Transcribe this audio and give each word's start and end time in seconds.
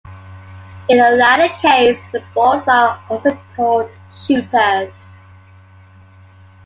In 0.89 0.97
the 0.97 1.11
latter 1.11 1.53
case, 1.59 2.01
the 2.11 2.23
balls 2.33 2.67
are 2.67 2.99
also 3.07 3.39
called 3.55 3.87
'shooters'. 4.11 5.09